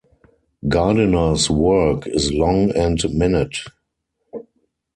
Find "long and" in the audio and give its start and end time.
2.33-2.99